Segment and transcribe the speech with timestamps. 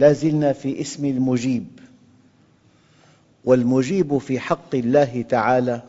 [0.00, 1.66] لا زلنا في اسم المجيب
[3.44, 5.82] والمجيب في حق الله تعالى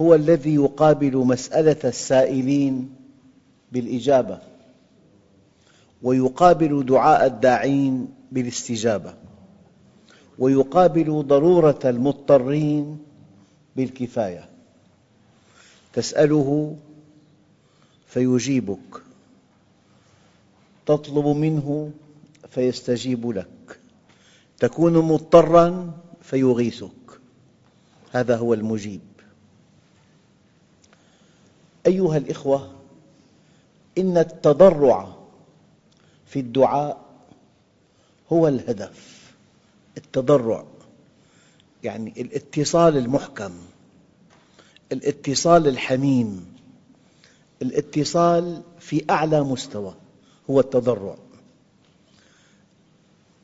[0.00, 2.94] هو الذي يقابل مسألة السائلين
[3.72, 4.38] بالإجابة
[6.02, 9.14] ويقابل دعاء الداعين بالاستجابة
[10.38, 12.98] ويقابل ضرورة المضطرين
[13.76, 14.48] بالكفاية.
[15.92, 16.76] تسأله
[18.06, 19.02] فيجيبك
[20.86, 21.90] تطلب منه
[22.50, 23.80] فيستجيب لك.
[24.58, 27.20] تكون مضطراً فيغيثك.
[28.12, 29.00] هذا هو المجيب.
[31.86, 32.72] أيها الأخوة
[33.98, 35.16] إن التضرع
[36.26, 37.04] في الدعاء
[38.32, 39.32] هو الهدف.
[39.96, 40.64] التضرع
[41.82, 43.52] يعني الاتصال المحكم
[44.92, 46.54] الاتصال الحميم
[47.62, 49.94] الاتصال في أعلى مستوى
[50.50, 51.16] هو التضرع.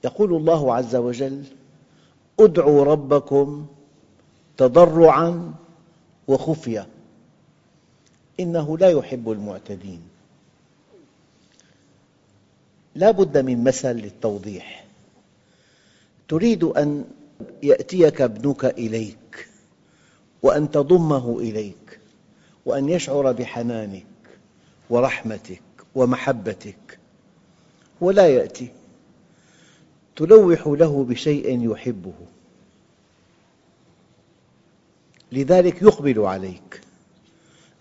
[0.04, 1.44] يقول الله عز وجل
[2.40, 3.66] ادعوا ربكم
[4.56, 5.54] تضرعاً
[6.28, 6.86] وخفية
[8.40, 10.02] إنه لا يحب المعتدين.
[12.94, 14.84] لا بد من مثل للتوضيح.
[16.28, 17.04] تريد أن
[17.62, 19.48] يأتيك ابنك إليك
[20.42, 22.00] وأن تضمه إليك
[22.66, 24.06] وأن يشعر بحنانك
[24.90, 25.62] ورحمتك
[25.94, 26.98] ومحبتك
[28.00, 28.68] ولا يأتي.
[30.16, 32.14] تلوح له بشيء يحبه.
[35.32, 36.80] لذلك يقبل عليك.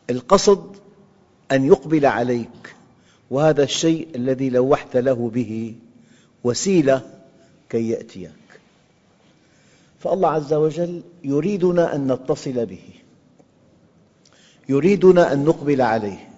[0.10, 0.76] القصد
[1.52, 2.76] أن يقبل عليك.
[3.30, 5.76] وهذا الشيء الذي لوحت له به
[6.44, 7.02] وسيلة
[7.70, 8.32] كي يأتيك.
[10.00, 12.84] فالله عز وجل يريدنا أن نتصل به.
[14.70, 16.30] يريدنا أن نقبل عليه.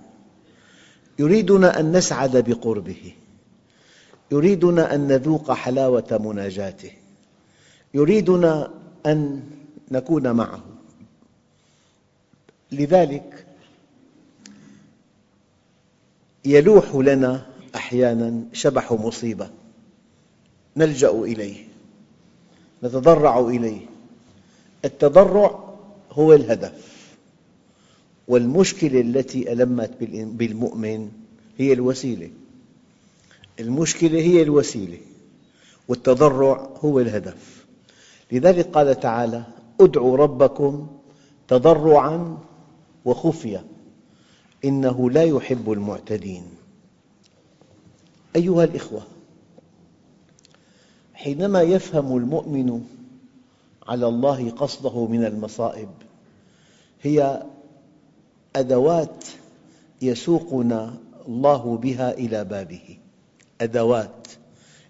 [1.20, 3.14] يريدنا أن نسعد بقربه.
[4.34, 6.92] يريدنا أن نذوق حلاوة مناجاته.
[7.94, 8.72] يريدنا
[9.06, 9.44] أن
[9.92, 10.64] نكون معه.
[12.72, 13.46] لذلك
[16.46, 17.46] يلوح لنا
[17.76, 19.50] أحياناً شبح مصيبة.
[20.78, 21.68] نلجأ إليه.
[22.84, 23.82] نتضرع إليه.
[24.86, 25.76] التضرع
[26.12, 26.94] هو الهدف.
[28.28, 29.92] والمشكلة التي ألمت
[30.40, 31.12] بالمؤمن
[31.58, 32.30] هي الوسيلة.
[33.60, 34.98] المشكلة هي الوسيلة
[35.88, 37.66] والتضرع هو الهدف.
[38.32, 39.44] لذلك قال تعالى
[39.82, 40.88] ادعوا ربكم
[41.48, 42.38] تضرعاً
[43.06, 43.66] وخفية
[44.66, 46.44] إنه لا يحب المعتدين.
[48.36, 49.02] أيها الأخوة
[51.14, 52.86] حينما يفهم المؤمن
[53.88, 55.90] على الله قصده من المصائب
[57.02, 57.44] هي
[58.56, 59.26] أدوات
[60.02, 60.98] يسوقنا
[61.28, 62.98] الله بها إلى بابه.
[63.64, 64.28] أدوات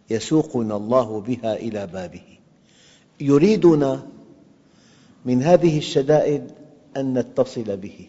[0.10, 2.24] يسوقنا الله بها إلى بابه.
[3.20, 4.08] يريدنا
[5.26, 6.52] من هذه الشدائد
[6.98, 8.08] أن نتصل به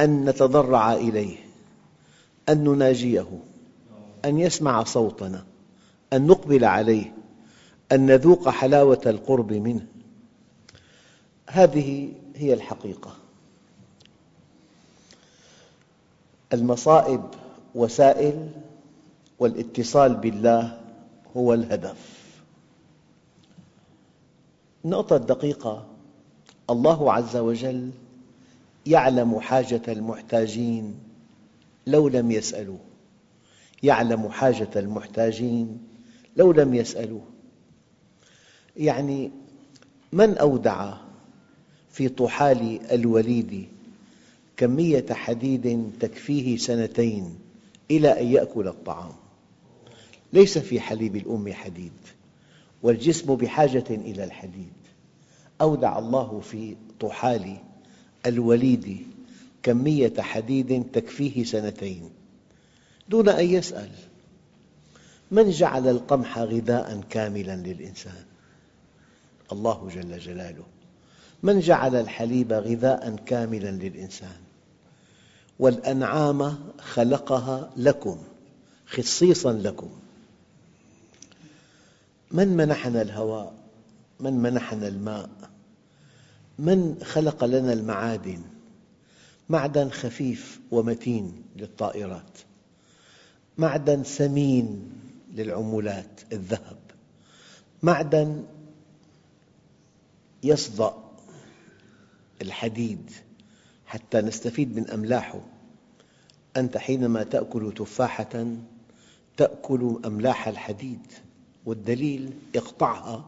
[0.00, 1.36] أن نتضرع إليه
[2.48, 3.40] أن نناجيه
[4.24, 5.44] أن يسمع صوتنا
[6.12, 7.12] أن نقبل عليه
[7.92, 9.86] أن نذوق حلاوة القرب منه.
[11.46, 13.16] هذه هي الحقيقة.
[16.52, 17.22] المصائب
[17.74, 18.50] وسائل
[19.40, 20.80] والاتصال بالله
[21.36, 22.30] هو الهدف.
[24.84, 25.86] النقطة الدقيقة
[26.70, 27.90] الله عز وجل
[28.86, 30.94] يعلم حاجة المحتاجين
[31.86, 32.78] لو لم يسألوه.
[33.82, 35.78] يعلم حاجة المحتاجين
[36.36, 37.24] لو لم يسألوه.
[38.76, 39.30] يعني
[40.12, 40.94] من أودع
[41.90, 43.68] في طحال الوليد
[44.56, 47.38] كمية حديد تكفيه سنتين
[47.90, 49.12] إلى أن يأكل الطعام؟
[50.32, 51.92] ليس في حليب الأم حديد
[52.82, 54.72] والجسم بحاجة إلى الحديد.
[55.60, 57.56] أودع الله في طحال
[58.26, 59.06] الوليد
[59.62, 62.10] كمية حديد تكفيه سنتين
[63.08, 63.90] دون أن يسأل.
[65.30, 68.24] من جعل القمح غذاء كاملا للإنسان؟
[69.52, 70.64] الله جل جلاله.
[71.42, 74.40] من جعل الحليب غذاء كاملا للإنسان؟
[75.58, 78.18] والأنعام خلقها لكم
[78.86, 79.90] خصيصا لكم.
[82.30, 83.54] من منحنا الهواء؟
[84.20, 85.30] من منحنا الماء؟
[86.58, 88.42] من خلق لنا المعادن؟
[89.48, 92.38] معدن خفيف ومتين للطائرات.
[93.58, 94.92] معدن ثمين
[95.34, 96.78] للعملات الذهب.
[97.82, 98.44] معدن
[100.42, 100.94] يصدأ
[102.42, 103.10] الحديد
[103.86, 105.40] حتى نستفيد من أملاحه.
[106.56, 108.46] أنت حينما تأكل تفاحة
[109.36, 111.06] تأكل أملاح الحديد.
[111.66, 113.24] والدليل اقطعها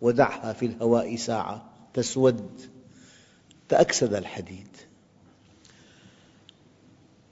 [0.00, 2.50] ودعها في الهواء ساعة تسود.
[3.68, 4.66] تأكسد الحديد.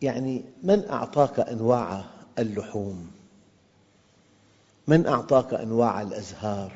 [0.03, 2.05] يعني من أعطاك أنواع
[2.39, 3.11] اللحوم؟
[4.87, 6.73] من أعطاك أنواع الأزهار؟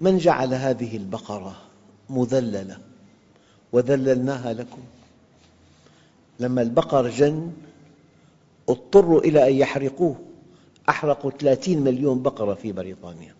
[0.00, 1.56] من جعل هذه البقرة
[2.10, 2.78] مذللة
[3.72, 4.82] وذللناها لكم؟
[6.40, 7.52] لما البقر جن
[8.68, 10.29] اضطروا إلى أن يحرقوه.
[10.88, 13.34] أحرقوا 30 مليون بقرة في بريطانيا.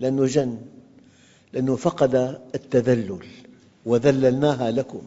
[0.00, 0.58] لأنه جن
[1.52, 2.14] لأنه فقد
[2.54, 3.26] التذلل
[3.86, 5.02] وذللناها لكم.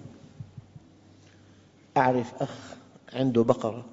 [1.98, 2.58] أعرف أخ
[3.14, 3.86] عنده بقرة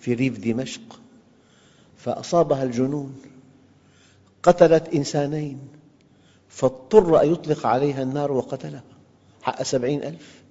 [0.00, 1.00] في ريف دمشق
[1.96, 3.22] فأصابها الجنون
[4.42, 5.58] قتلت إنسانين
[6.48, 8.82] فاضطر أن يطلق عليها النار وقتلها
[9.42, 10.42] حق سبعين ألف.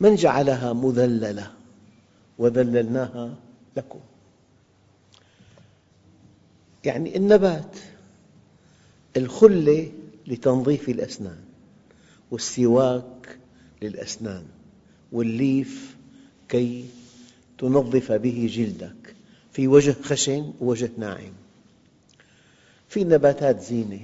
[0.00, 1.50] من جعلها مذللة
[2.38, 3.34] وذللناها
[3.76, 4.00] لكم؟
[6.84, 7.76] يعني النبات
[9.16, 9.92] الخلة
[10.26, 11.38] لتنظيف الأسنان
[12.30, 13.38] والسواك
[13.82, 14.44] للأسنان
[15.12, 15.96] والليف
[16.48, 16.84] كي
[17.58, 19.14] تنظف به جلدك
[19.52, 21.32] في وجه خشن ووجه ناعم.
[22.88, 24.00] في نباتات زينة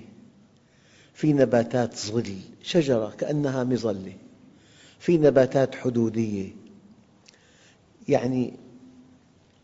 [1.14, 4.16] في نباتات ظل شجرة كأنها مظلة
[4.98, 6.50] في نباتات حدودية.
[8.08, 8.52] يعني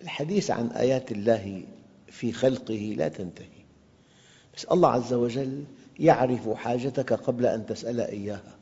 [0.03, 1.63] الحديث عن آيات الله
[2.15, 3.65] في خلقه لا تنتهي.
[4.57, 5.65] بس الله عز وجل
[5.99, 8.55] يعرف حاجتك قبل أن تسأل إياها.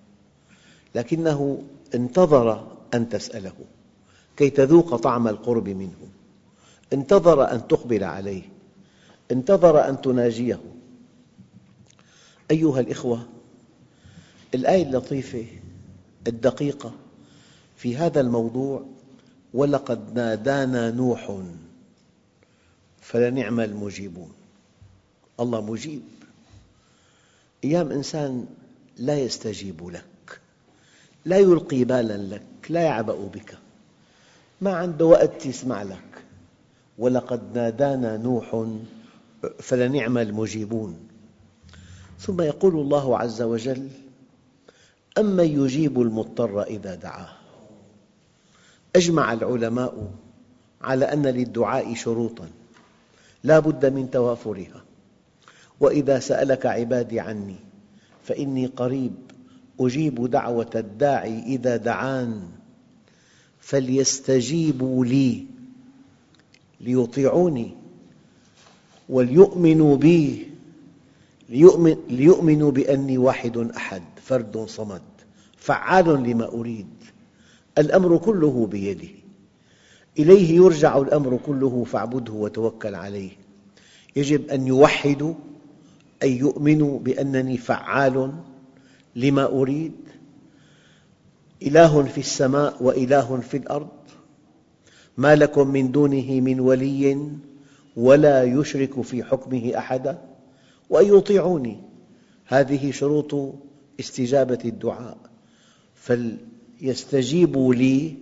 [0.94, 1.62] لكنه
[1.94, 3.54] انتظر أن تسأله.
[4.36, 6.08] كي تذوق طعم القرب منه.
[6.92, 8.42] انتظر أن تقبل عليه.
[9.32, 10.60] انتظر أن تناجيه.
[12.50, 13.26] أيها الأخوة
[14.54, 15.46] الآية اللطيفة
[16.26, 16.92] الدقيقة
[17.76, 18.84] في هذا الموضوع
[19.54, 21.40] ولقد نادانا نوح
[23.02, 24.32] فلنعم المجيبون.
[25.40, 26.02] الله مجيب.
[27.64, 28.46] أيام إنسان
[28.98, 30.40] لا يستجيب لك
[31.24, 33.58] لا يلقي بالا لك لا يعبأ بك.
[34.60, 36.22] ما عنده وقت يسمع لك.
[36.98, 38.66] ولقد نادانا نوح
[39.58, 41.08] فلنعم المجيبون.
[42.18, 43.88] ثم يقول الله عز وجل
[45.18, 47.32] أمن يجيب المضطر إذا دعاه.
[48.96, 50.10] أجمع العلماء
[50.80, 52.61] على أن للدعاء شروطاً.
[53.44, 54.84] لا بد من توافرها.
[55.80, 57.56] وإذا سألك عبادي عني
[58.24, 59.12] فإني قريب
[59.80, 62.42] أجيب دعوة الداعي إذا دعان
[63.60, 65.46] فليستجيبوا لي
[66.80, 67.74] ليطيعوني
[69.08, 70.46] وليؤمنوا بي
[71.48, 75.02] ليؤمن ليؤمنوا بأني واحد أحد فرد صمد
[75.56, 76.86] فعال لما أريد
[77.78, 79.21] الأمر كله بيده.
[80.18, 83.30] إليه يرجع الأمر كله فاعبده وتوكل عليه.
[84.16, 85.34] يجب أن يوحدوا
[86.22, 88.32] أن يؤمنوا بأنني فعال
[89.16, 89.92] لما أريد.
[91.62, 93.88] إله في السماء وإله في الأرض.
[95.16, 97.28] ما لكم من دونه من ولي
[97.96, 100.18] ولا يشرك في حكمه أحدا.
[100.90, 101.76] وأن يطيعوني.
[102.46, 103.54] هذه شروط
[104.00, 105.18] استجابة الدعاء.
[105.94, 108.14] فليستجيبوا لي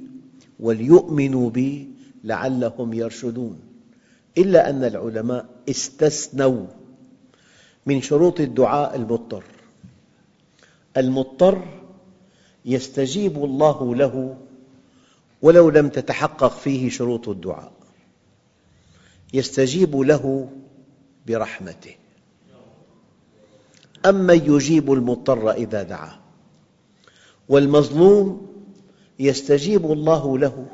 [0.60, 1.88] وليؤمنوا بي
[2.24, 3.60] لعلهم يرشدون.
[4.38, 6.66] إلا أن العلماء استثنوا
[7.86, 9.44] من شروط الدعاء المضطر.
[10.96, 11.64] المضطر
[12.64, 14.36] يستجيب الله له
[15.42, 17.72] ولو لم تتحقق فيه شروط الدعاء.
[19.34, 20.48] يستجيب له
[21.26, 21.94] برحمته.
[24.06, 26.18] أمن يجيب المضطر إذا دعاه.
[27.48, 28.49] والمظلوم
[29.20, 30.66] يستجيب الله له.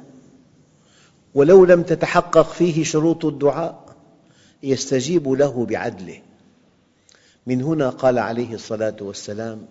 [1.35, 3.97] ولو لم تتحقق فيه شروط الدعاء
[4.63, 6.21] يستجيب له بعدله.
[7.47, 9.67] من هنا قال عليه الصلاة والسلام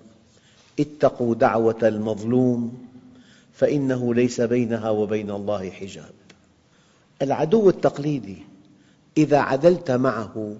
[0.79, 2.87] اتقوا دعوة المظلوم
[3.53, 6.15] فإنه ليس بينها وبين الله حجاب.
[7.21, 8.37] العدو التقليدي
[9.17, 10.55] إذا عدلت معه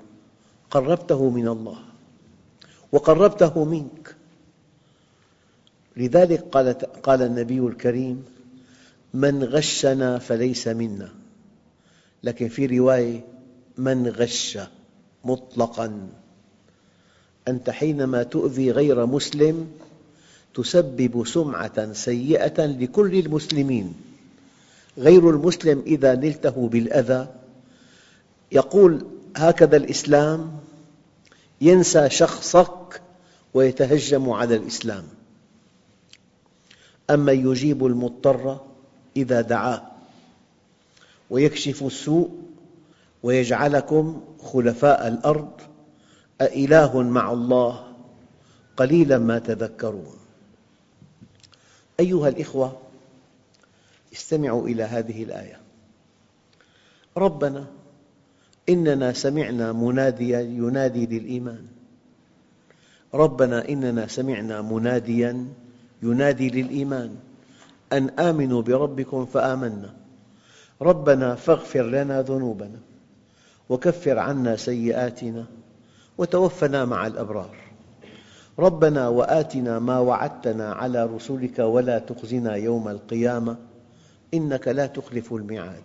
[0.71, 1.77] قربته من الله
[2.91, 4.04] وقربته منك.
[5.97, 6.41] لذلك
[7.03, 8.25] قال, النبي الكريم
[9.13, 11.09] من غشنا فليس منا.
[12.23, 13.21] لكن في رواية
[13.77, 14.57] من غش
[15.25, 16.09] مطلقاً.
[17.47, 19.67] أنت حينما تؤذي غير مسلم
[20.53, 23.93] تسبب سمعة سيئة لكل المسلمين.
[24.97, 27.27] غير المسلم إذا نلته بالأذى
[28.51, 30.59] يقول هكذا الإسلام
[31.61, 33.01] ينسى شخصك
[33.53, 35.03] ويتهجم على الإسلام.
[37.09, 38.59] أما يجيب المضطر
[39.17, 39.81] إذا دعاه
[41.29, 42.29] ويكشف السوء
[43.23, 45.51] ويجعلكم خلفاء الأرض
[46.41, 47.93] أإله مع الله
[48.77, 50.15] قليلا ما تذكرون.
[51.99, 52.77] أيها الأخوة
[54.13, 55.59] استمعوا إلى هذه الآية.
[57.17, 57.65] ربنا
[58.69, 61.67] إننا سمعنا مناديا ينادي للإيمان.
[63.13, 65.47] ربنا إننا سمعنا مناديا
[66.05, 67.15] ينادي للإيمان
[67.93, 69.93] أن آمنوا بربكم فآمنا.
[70.81, 72.79] ربنا فاغفر لنا ذنوبنا
[73.69, 75.45] وكفر عنا سيئاتنا
[76.17, 77.55] وتوفنا مع الأبرار.
[78.59, 83.57] ربنا وآتنا ما وعدتنا على رسلك ولا تخزنا يوم القيامة
[84.33, 85.83] إنك لا تخلف الميعاد.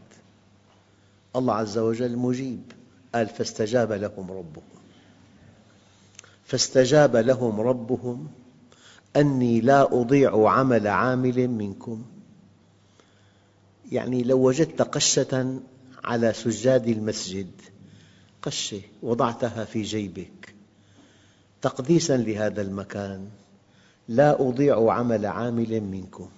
[1.36, 2.72] الله عز وجل مجيب
[3.14, 4.62] قال فاستجاب لهم ربهم.
[6.44, 8.28] فاستجاب لهم ربهم
[9.16, 12.04] أني لا أضيع عمل عامل منكم.
[13.92, 15.60] يعني لو وجدت قشة
[16.04, 17.50] على سجاد المسجد
[18.42, 20.54] قشة وضعتها في جيبك
[21.62, 23.28] تقديسا لهذا المكان
[24.08, 26.28] لا أضيع عمل عامل منكم.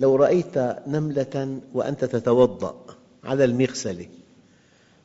[0.00, 2.84] لو رأيت نملة وأنت تتوضأ
[3.24, 4.08] على المغسلة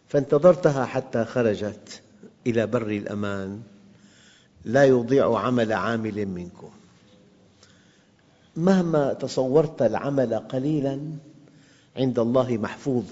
[0.07, 2.01] فانتظرتها حتى خرجت
[2.47, 3.61] إلى بر الأمان.
[4.65, 6.69] لا يضيع عمل عامل منكم.
[8.55, 10.99] مهما تصورت العمل قليلا
[11.97, 13.05] عند الله محفوظ.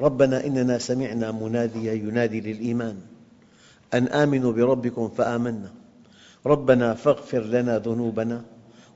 [0.00, 2.96] ربنا إننا سمعنا مناديا ينادي للإيمان.
[3.94, 5.72] أن آمنوا بربكم فآمنا.
[6.46, 8.42] ربنا فاغفر لنا ذنوبنا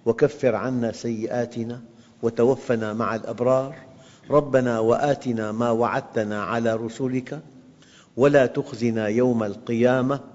[0.07, 1.81] وكفر عنا سيئاتنا
[2.23, 3.77] وتوفنا مع الأبرار.
[4.31, 7.41] ربنا وآتنا ما وعدتنا على رسلك.
[8.17, 10.32] ولا تخزنا يوم القيامة.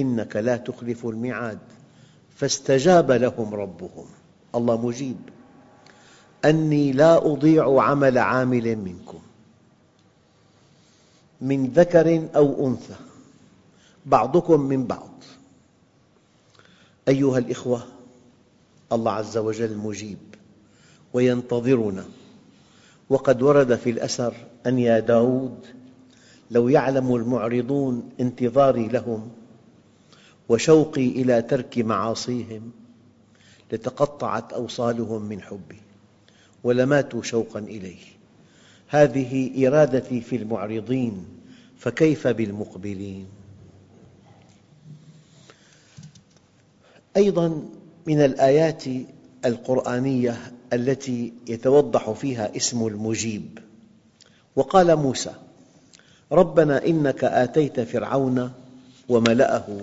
[0.00, 1.58] إنك لا تخلف الميعاد.
[2.36, 4.06] فاستجاب لهم ربهم.
[4.54, 5.16] الله مجيب.
[6.44, 9.18] أني لا أضيع عمل عامل منكم.
[11.40, 12.96] من ذكر أو أنثى.
[14.06, 15.10] بعضكم من بعض.
[17.08, 17.82] أيها الأخوة
[18.92, 20.18] الله عز وجل مجيب
[21.12, 22.04] وينتظرنا.
[23.10, 24.34] وقد ورد في الأثر
[24.66, 25.66] أن يا داود
[26.50, 29.30] لو يعلم المعرضون انتظاري لهم
[30.48, 32.70] وشوقي إلى ترك معاصيهم
[33.72, 35.80] لتقطعت أوصالهم من حبي
[36.64, 38.04] ولماتوا شوقا إليه.
[38.88, 41.26] هذه إرادتي في المعرضين
[41.78, 43.26] فكيف بالمقبلين؟
[47.16, 47.62] أيضا
[48.06, 48.84] من الآيات
[49.44, 53.58] القرآنية التي يتوضح فيها اسم المجيب.
[54.56, 55.32] وقال موسى
[56.32, 58.52] ربنا إنك آتيت فرعون
[59.08, 59.82] وملأه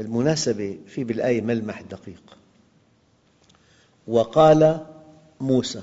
[0.00, 2.36] بالمناسبة في بالآية ملمح دقيق
[4.06, 4.86] وقال
[5.40, 5.82] موسى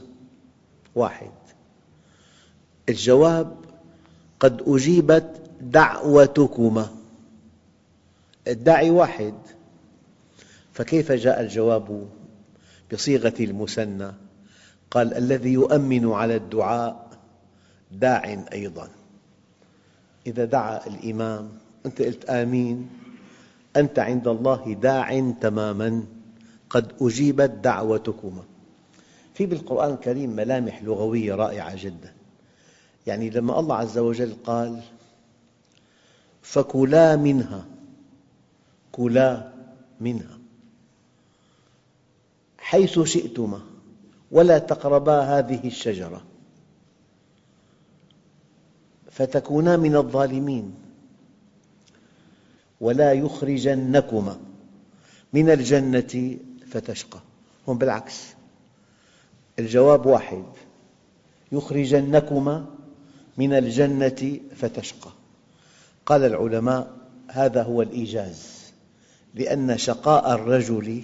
[0.95, 1.31] واحد
[2.89, 3.57] الجواب
[4.39, 6.89] قد أجيبت دعوتكما.
[8.47, 9.33] الداعي واحد.
[10.73, 12.09] فكيف جاء الجواب
[12.93, 14.11] بصيغة المثنى؟
[14.91, 17.09] قال الذي يؤمن على الدعاء
[17.91, 18.89] داع أيضا.
[20.27, 21.49] إذا دعا الإمام
[21.85, 22.89] أنت قلت آمين.
[23.77, 26.03] أنت عند الله داع تماما.
[26.69, 28.43] قد أجيبت دعوتكما.
[29.33, 32.13] في بالقرآن الكريم ملامح لغوية رائعة جدا.
[33.07, 34.81] يعني لما الله عز وجل قال
[36.41, 37.65] فكلا منها.
[38.91, 39.51] كلا
[40.01, 40.37] منها.
[42.57, 43.61] حيث شئتما
[44.31, 46.21] ولا تقربا هذه الشجرة.
[49.11, 50.86] فتكونا من الظالمين.
[52.81, 54.39] ولا يخرجنكما
[55.33, 56.37] من الجنة
[56.71, 57.19] فتشقى.
[57.67, 58.23] هم بالعكس.
[59.59, 60.45] الجواب واحد.
[61.51, 62.65] يخرجنكما
[63.37, 65.11] من الجنة فتشقى.
[66.05, 68.57] قال العلماء هذا هو الإيجاز
[69.35, 71.01] لأن شقاء الرجل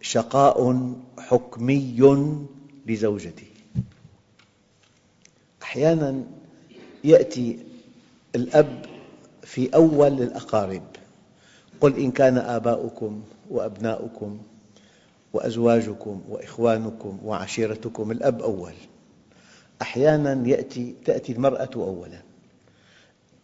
[0.00, 2.36] شقاء حكمي
[2.86, 3.46] لزوجته.
[5.62, 6.22] أحيانا
[7.04, 7.58] يأتي
[8.34, 8.86] الأب
[9.42, 10.82] في أول الأقارب.
[11.80, 14.38] قل إن كان آباؤكم وأبناؤكم
[15.32, 18.72] وأزواجكم وإخوانكم وعشيرتكم الأب أول.
[19.82, 22.22] أحيانا يأتي تأتي المرأة أولا.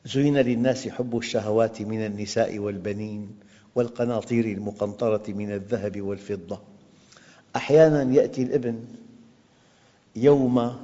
[0.04, 3.30] زين للناس حب الشهوات من النساء والبنين
[3.74, 6.60] والقناطير المقنطرة من الذهب والفضة.
[7.56, 8.84] أحيانا يأتي الابن
[10.16, 10.76] يوم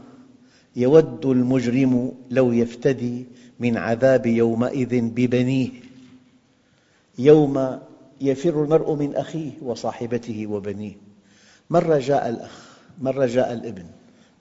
[0.76, 3.24] يود المجرم لو يفتدي
[3.60, 5.89] من عذاب يومئذ ببنيه.
[7.20, 7.80] يوم
[8.20, 10.94] يفر المرء من أخيه وصاحبته وبنيه.
[11.70, 13.86] مرة جاء الأخ مرة جاء الابن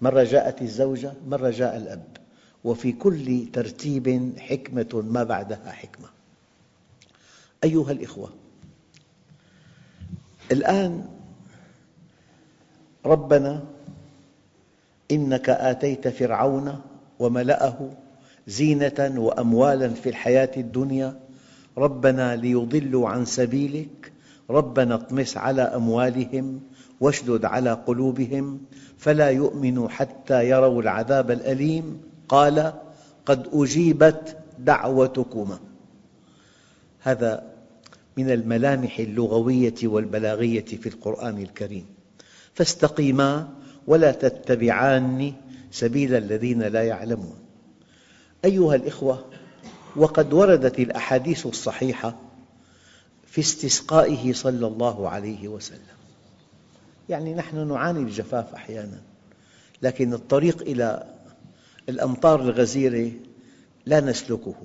[0.01, 2.03] مرة جاءت الزوجة مرة جاء الأب.
[2.63, 6.07] وفي كل ترتيب حكمة ما بعدها حكمة.
[7.63, 8.29] أيها الأخوة
[10.51, 11.05] الآن
[13.05, 13.63] ربنا
[15.11, 16.81] إنك آتيت فرعون
[17.19, 17.89] وملأه
[18.47, 21.19] زينة وأموالا في الحياة الدنيا
[21.77, 24.11] ربنا ليضلوا عن سبيلك.
[24.49, 26.61] ربنا اطمس على أموالهم
[26.99, 28.59] واشدد على قلوبهم.
[28.97, 32.01] فلا يؤمنوا حتى يروا العذاب الأليم.
[32.29, 32.73] قال
[33.25, 35.59] قد أجيبت دعوتكما.
[36.99, 37.43] هذا
[38.17, 41.85] من الملامح اللغوية والبلاغية في القرآن الكريم.
[42.53, 43.47] فاستقيما
[43.87, 45.33] ولا تتبعان
[45.71, 47.35] سبيل الذين لا يعلمون.
[48.45, 49.25] أيها الأخوة
[49.95, 52.15] وقد وردت الأحاديث الصحيحة
[53.25, 55.99] في استسقائه صلى الله عليه وسلم.
[57.09, 59.01] يعني نحن نعاني الجفاف أحيانا
[59.81, 61.03] لكن الطريق إلى
[61.89, 63.11] الأمطار الغزيرة
[63.85, 64.55] لا نسلكه.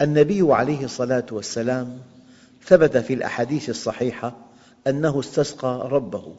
[0.00, 1.98] النبي عليه الصلاة والسلام
[2.64, 4.36] ثبت في الأحاديث الصحيحة
[4.86, 6.36] أنه استسقى ربه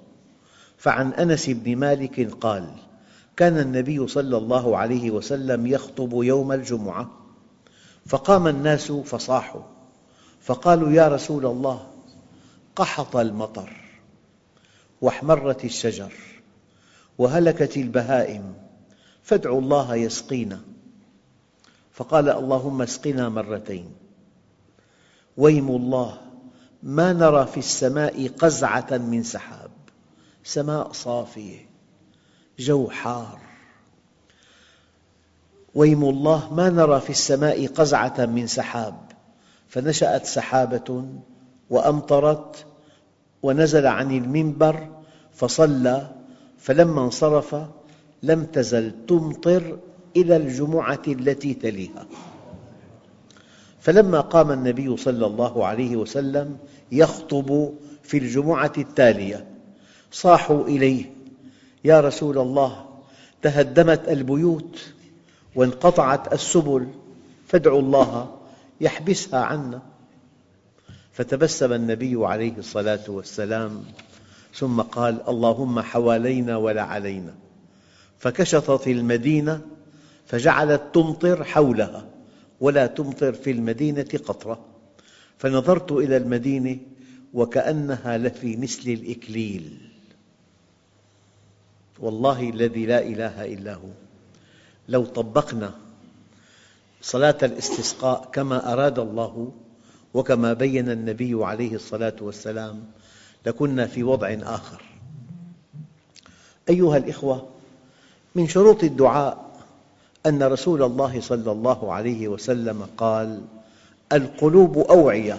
[0.78, 2.70] فعن أنس بن مالك قال
[3.36, 7.19] كان النبي صلى الله عليه وسلم يخطب يوم الجمعة
[8.10, 9.62] فقام الناس فصاحوا
[10.42, 11.88] فقالوا يا رسول الله
[12.76, 13.74] قحط المطر
[15.02, 16.14] واحمرت الشجر
[17.18, 18.54] وهلكت البهائم
[19.24, 20.62] فادعوا الله يسقينا.
[21.92, 23.96] فقال اللهم اسقنا مرتين.
[25.38, 26.18] ويم الله
[26.84, 29.72] ما نرى في السماء قزعة من سحاب
[30.44, 31.70] سماء صافية
[32.60, 33.49] جو حار.
[35.76, 38.96] ويم الله ما نرى في السماء قزعة من سحاب.
[39.68, 41.06] فنشأت سحابة
[41.70, 42.66] وأمطرت
[43.44, 44.88] ونزل عن المنبر
[45.34, 46.12] فصلى
[46.58, 47.56] فلما انصرف
[48.24, 49.80] لم تزل تمطر
[50.16, 52.06] إلى الجمعة التي تليها.
[53.80, 56.58] فلما قام النبي صلى الله عليه وسلم
[56.92, 59.46] يخطب في الجمعة التالية
[60.12, 61.06] صاحوا إليه
[61.86, 62.86] يا رسول الله
[63.42, 64.94] تهدمت البيوت
[65.56, 66.88] وانقطعت السبل
[67.48, 68.36] فادعوا الله
[68.82, 69.82] يحبسها عنا.
[71.12, 73.84] فتبسم النبي عليه الصلاة والسلام
[74.54, 77.36] ثم قال اللهم حوالينا ولا علينا.
[78.20, 79.62] فكشطت المدينة
[80.26, 82.06] فجعلت تمطر حولها
[82.60, 84.66] ولا تمطر في المدينة قطرة.
[85.38, 86.78] فنظرت إلى المدينة
[87.34, 89.78] وكأنها لفي مثل الإكليل.
[92.00, 93.90] والله الذي لا إله إلا هو.
[94.90, 95.72] لو طبقنا
[97.02, 99.52] صلاة الاستسقاء كما أراد الله
[100.14, 102.84] وكما بين النبي عليه الصلاة والسلام
[103.46, 104.82] لكنا في وضع آخر.
[106.70, 107.46] أيها الأخوة
[108.36, 109.50] من شروط الدعاء
[110.26, 113.42] أن رسول الله صلى الله عليه وسلم قال
[114.14, 115.38] القلوب أوعية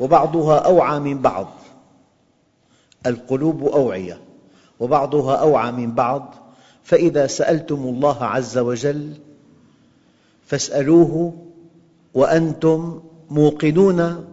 [0.00, 1.48] وبعضها أوعى من بعض.
[3.06, 4.20] القلوب أوعية
[4.80, 6.34] وبعضها أوعى من بعض
[6.84, 9.12] فإذا سألتم الله عز وجل
[10.46, 11.34] فاسألوه
[12.14, 14.26] وأنتم موقنون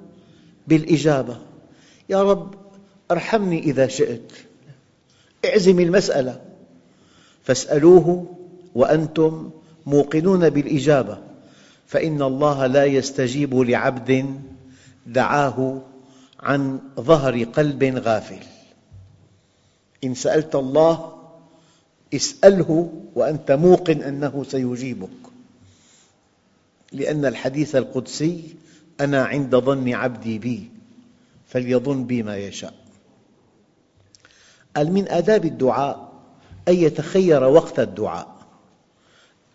[0.68, 1.38] بالإجابة.
[2.10, 2.54] يا رب
[3.12, 4.32] أرحمني إذا شئت.
[5.46, 6.42] اعزم المسألة.
[7.44, 8.26] فاسألوه
[8.76, 9.50] وأنتم
[9.86, 11.18] موقنون بالإجابة.
[11.88, 14.40] فإن الله لا يستجيب لعبد
[15.06, 15.82] دعاه
[16.40, 18.40] عن ظهر قلب غافل.
[20.04, 21.17] إن سألت الله
[22.14, 25.10] اسأله وأنت موقن أنه سيجيبك.
[26.92, 28.56] لأن الحديث القدسي
[29.02, 30.70] أنا عند ظن عبدي بي
[31.48, 32.74] فليظن بي ما يشاء.
[34.76, 36.14] قال من آداب الدعاء
[36.68, 38.38] أن يتخير وقت الدعاء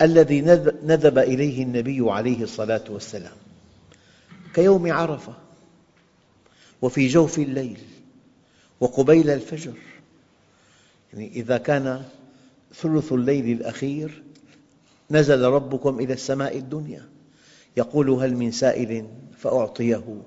[0.03, 0.41] الذي
[0.85, 3.37] ندب إليه النبي عليه الصلاة والسلام
[4.55, 5.35] كيوم عرفة
[6.83, 7.79] وفي جوف الليل
[8.81, 9.75] وقبيل الفجر.
[11.13, 12.05] يعني إذا كان
[12.75, 14.23] ثلث الليل الأخير
[15.11, 17.09] نزل ربكم إلى السماء الدنيا.
[17.77, 19.07] يقول هل من سائل
[19.39, 20.23] فأعطيه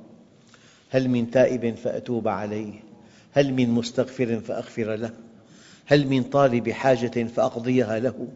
[0.90, 2.74] هل من تائب فأتوب عليه
[3.32, 5.14] هل من مستغفر فأغفر له
[5.86, 8.28] هل من طالب حاجة فأقضيها له.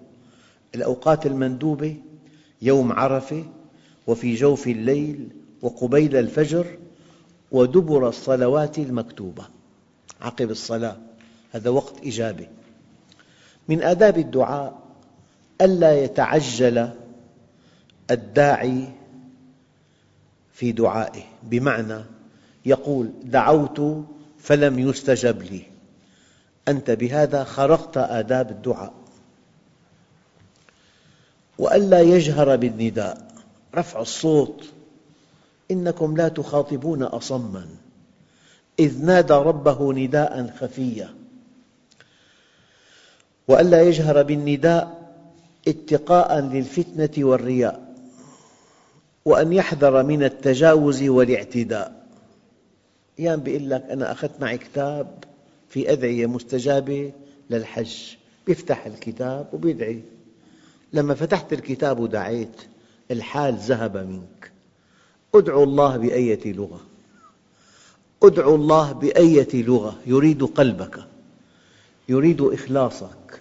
[0.75, 1.95] الأوقات المندوبة
[2.61, 3.45] يوم عرفة
[4.07, 5.29] وفي جوف الليل
[5.61, 6.77] وقبيل الفجر
[7.51, 9.45] ودبر الصلوات المكتوبة.
[10.21, 10.97] عقب الصلاة
[11.51, 12.47] هذا وقت إجابة.
[13.69, 14.79] من آداب الدعاء
[15.61, 16.89] ألا يتعجل
[18.11, 18.87] الداعي
[20.53, 21.23] في دعائه.
[21.43, 22.03] بمعنى
[22.65, 24.05] يقول دعوت
[24.39, 25.61] فلم يستجب لي.
[26.67, 28.93] أنت بهذا خرقت آداب الدعاء.
[31.57, 33.27] وألا يجهر بالنداء.
[33.75, 34.63] رفع الصوت.
[35.71, 37.67] إنكم لا تخاطبون أصماً.
[38.79, 41.18] إذ نادى ربه نداء خفيا.
[43.49, 45.11] وألا يجهر بالنداء
[45.67, 47.95] اتقاء للفتنة والرياء
[49.25, 52.05] وأن يحذر من التجاوز والاعتداء.
[53.19, 55.23] أحيانا يقول لك أنا أخذت معي كتاب
[55.69, 57.11] في أدعية مستجابة
[57.49, 57.95] للحج
[58.47, 60.01] يفتح الكتاب ويدعي
[60.93, 62.61] لما فتحت الكتاب ودعيت
[63.11, 64.51] الحال ذهب منك.
[65.35, 66.81] أدعو الله بأية لغة.
[68.23, 69.95] أدعو الله بأية لغة.
[70.05, 70.99] يريد قلبك.
[72.09, 73.38] يريد إخلاصك.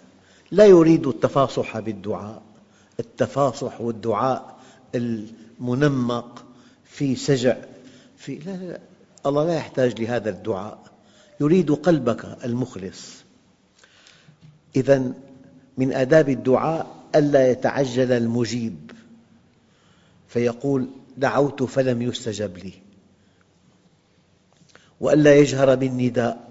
[0.51, 2.43] لا يريد التفاصح بالدعاء.
[3.01, 4.59] التفاصح والدعاء
[4.95, 6.45] المنمق
[6.85, 7.57] في سجع
[8.17, 8.81] في لا لا
[9.27, 10.79] الله لا يحتاج لهذا الدعاء.
[11.41, 13.15] يريد قلبك المخلص.
[14.77, 15.13] إذا
[15.79, 18.91] من آداب الدعاء ألا يتعجل المجيب.
[20.29, 22.73] فيقول دعوت فلم يستجب لي.
[25.01, 26.51] وألا يجهر بالنداء.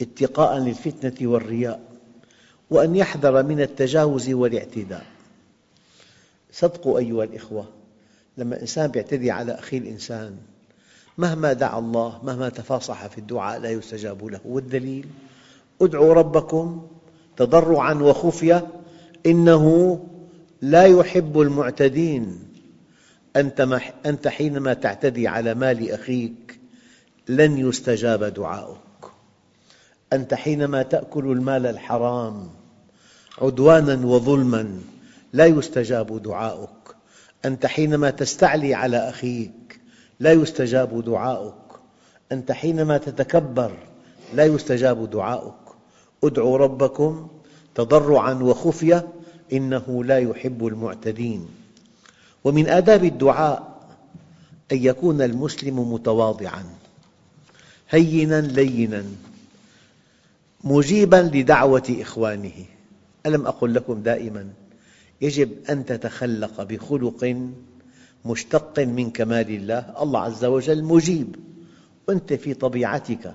[0.00, 1.95] اتقاء للفتنة والرياء.
[2.70, 5.06] وأن يحذر من التجاوز والاعتداء
[6.52, 7.68] صدقوا أيها الأخوة
[8.38, 10.36] لما إنسان يعتدي على أخيه الإنسان
[11.18, 14.40] مهما دعا الله مهما تفاصح في الدعاء لا يستجاب له.
[14.44, 15.06] والدليل؟
[15.82, 16.86] ادعوا ربكم
[17.36, 18.66] تضرعا وخفية
[19.26, 19.98] إنه
[20.62, 22.38] لا يحب المعتدين.
[24.06, 26.58] أنت حينما تعتدي على مال أخيك
[27.28, 28.85] لن يستجاب دعاؤك
[30.16, 32.48] أنت حينما تأكل المال الحرام
[33.38, 34.80] عدوانا وظلما
[35.32, 36.96] لا يستجاب دعاؤك.
[37.44, 39.80] أنت حينما تستعلي على أخيك
[40.20, 41.80] لا يستجاب دعاؤك.
[42.32, 43.72] أنت حينما تتكبر
[44.34, 45.54] لا يستجاب دعاؤك.
[46.24, 47.28] ادعوا ربكم
[47.74, 49.08] تضرعا وخفية
[49.52, 51.48] إنه لا يحب المعتدين.
[52.44, 53.76] ومن آداب الدعاء
[54.72, 56.64] أن يكون المسلم متواضعاً
[57.90, 59.04] هيناً ليناً
[60.64, 62.64] مجيباً لدعوة إخوانه.
[63.26, 64.48] ألم أقل لكم دائماً
[65.20, 67.50] يجب أن تتخلق بخلق
[68.24, 70.02] مشتق من كمال الله.
[70.02, 71.36] الله عز وجل مجيب.
[72.08, 73.34] وأنت في طبيعتك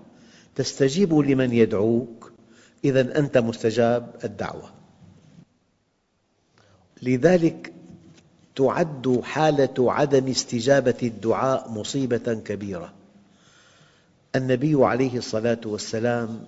[0.56, 2.32] تستجيب لمن يدعوك.
[2.86, 4.70] إذا أنت مستجاب الدعوة.
[7.02, 7.74] لذلك
[8.56, 12.94] تعد حالة عدم استجابة الدعاء مصيبة كبيرة.
[14.36, 16.44] النبي عليه الصلاة والسلام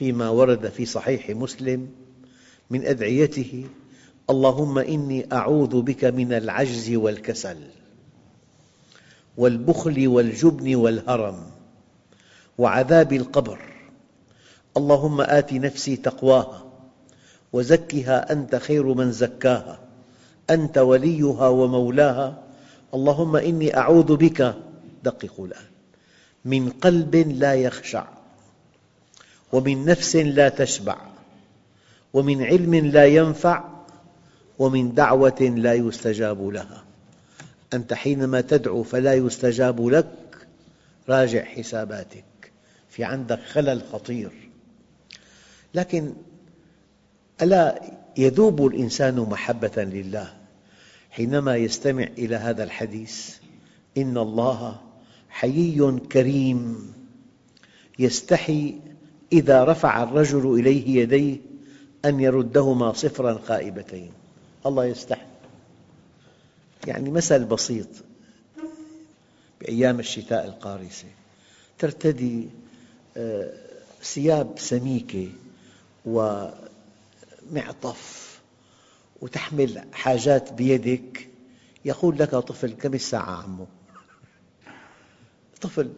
[0.00, 1.88] فيما ورد في صحيح مسلم
[2.70, 3.66] من أدعيته
[4.30, 7.56] اللهم إني أعوذ بك من العجز والكسل
[9.36, 11.46] والبخل والجبن والهرم
[12.58, 13.58] وعذاب القبر.
[14.76, 16.64] اللهم آت نفسي تقواها
[17.52, 19.80] وزكها أنت خير من زكاها
[20.50, 22.42] أنت وليها ومولاها.
[22.94, 24.54] اللهم إني أعوذ بك
[25.04, 25.70] دققوا الآن
[26.44, 28.19] من قلب لا يخشع.
[29.52, 30.96] ومن نفس لا تشبع
[32.12, 33.64] ومن علم لا ينفع
[34.58, 36.84] ومن دعوة لا يستجاب لها.
[37.72, 40.46] أنت حينما تدعو فلا يستجاب لك
[41.08, 42.24] راجع حساباتك.
[42.90, 44.30] في عندك خلل خطير.
[45.74, 46.12] لكن
[47.42, 47.82] ألا
[48.16, 50.32] يذوب الإنسان محبة لله
[51.10, 53.36] حينما يستمع إلى هذا الحديث؟
[53.96, 54.80] إن الله
[55.30, 56.92] حيي كريم
[57.98, 58.74] يستحي
[59.32, 61.36] إذا رفع الرجل إليه يديه
[62.04, 64.12] أن يردهما صفرا خائبتين.
[64.66, 65.26] الله يستحي.
[66.86, 67.88] يعني مثل بسيط
[69.60, 71.08] بأيام الشتاء القارسة.
[71.78, 72.48] ترتدي
[73.16, 73.52] آه،
[74.02, 75.28] ثياب سميكة
[76.06, 76.60] ومعطف
[79.20, 81.28] وتحمل حاجات بيدك.
[81.84, 83.66] يقول لك طفل كم الساعة عمو؟
[85.60, 85.92] طفل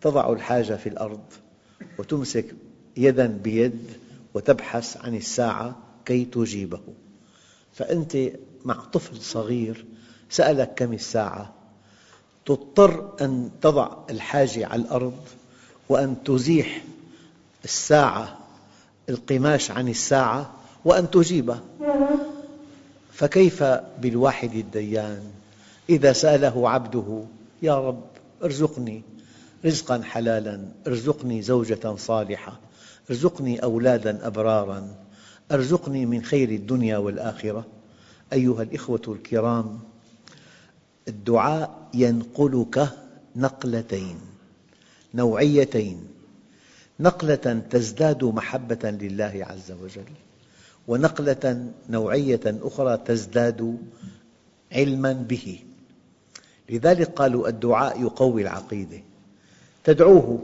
[0.00, 1.20] تضع الحاجة في الأرض.
[1.98, 2.54] وتمسك
[2.96, 3.90] يدا بيد
[4.34, 6.80] وتبحث عن الساعة كي تجيبه.
[7.72, 8.16] فأنت
[8.64, 9.84] مع طفل صغير
[10.30, 11.54] سألك كم الساعة.
[12.46, 15.18] تضطر أن تضع الحاجة على الأرض
[15.88, 16.84] وأن تزيح
[17.64, 18.38] الساعة
[19.08, 21.60] القماش عن الساعة وأن تجيبه.
[23.12, 23.62] فكيف
[23.98, 25.22] بالواحد الديان؟
[25.90, 27.24] إذا سأله عبده
[27.62, 28.04] يا رب
[28.44, 29.02] ارزقني.
[29.64, 32.60] رزقا حلالا ارزقني زوجة صالحة
[33.10, 34.94] ارزقني أولادا أبرارا
[35.52, 37.66] ارزقني من خير الدنيا والآخرة.
[38.32, 39.80] أيها الإخوة الكرام
[41.08, 42.88] الدعاء ينقلك
[43.36, 44.16] نقلتين
[45.14, 46.08] نوعيتين.
[47.00, 50.12] نقلة تزداد محبة لله عز وجل
[50.88, 53.78] ونقلة نوعية أخرى تزداد
[54.72, 55.60] علما به.
[56.70, 59.00] لذلك قالوا الدعاء يقوي العقيدة.
[59.88, 60.38] تدعوه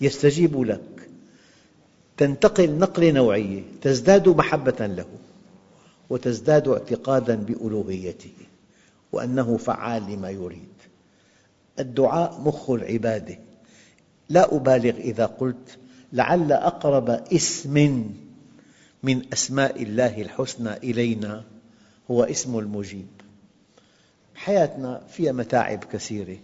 [0.00, 1.08] يستجيب لك.
[2.16, 5.06] تنتقل نقلة نوعية تزداد محبة له
[6.10, 8.32] وتزداد اعتقادا بألوهيته
[9.12, 10.68] وأنه فعال لما يريد.
[11.78, 13.38] الدعاء مخ العبادة.
[14.28, 15.78] لا أبالغ إذا قلت
[16.12, 18.04] لعل أقرب اسم
[19.02, 21.44] من أسماء الله الحسنى إلينا
[22.10, 23.06] هو اسم المجيب.
[24.34, 26.36] حياتنا فيها متاعب كثيرة.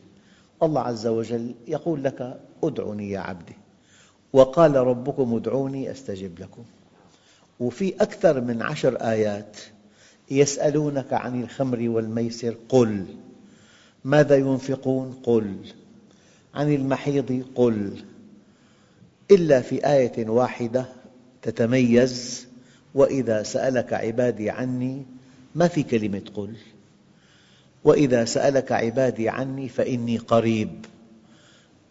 [0.62, 3.56] الله عز وجل يقول لك ادعني يا عبدي.
[4.32, 6.64] وقال ربكم ادعوني أستجب لكم.
[7.60, 9.56] وفي أكثر من عشر آيات
[10.30, 13.06] يسألونك عن الخمر والميسر قل.
[14.04, 15.56] ماذا ينفقون؟ قل.
[16.54, 18.04] عن المحيض؟ قل.
[19.30, 20.86] إلا في آية واحدة
[21.42, 22.46] تتميز
[22.94, 25.06] وإذا سألك عبادي عني
[25.54, 26.54] ما في كلمة قل؟
[27.84, 30.84] وإذا سألك عبادي عني فإني قريب.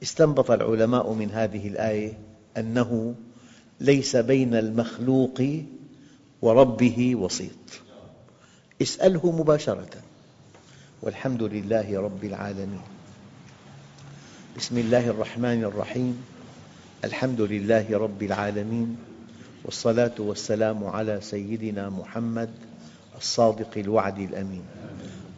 [0.04, 2.14] استنبط العلماء من هذه الآية
[2.58, 3.16] أنه
[3.80, 5.42] ليس بين المخلوق
[6.42, 7.82] وربه وسيط.
[8.82, 9.90] اسأله مباشرة.
[11.02, 12.82] والحمد لله رب العالمين.
[14.58, 16.24] بسم الله الرحمن الرحيم.
[17.04, 18.98] الحمد لله رب العالمين.
[19.66, 22.50] والصلاة والسلام على سيدنا محمد
[23.18, 24.64] الصادق الوعد الأمين.